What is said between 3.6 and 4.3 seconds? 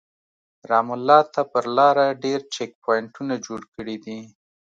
کړي دي.